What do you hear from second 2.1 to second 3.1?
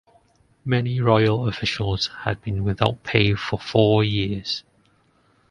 had been without